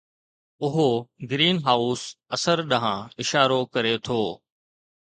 اهو 0.67 0.89
green 1.31 1.57
house 1.65 2.03
اثر 2.35 2.57
ڏانهن 2.69 2.99
اشارو 3.21 3.59
ڪري 3.73 3.95
ٿو 4.05 4.21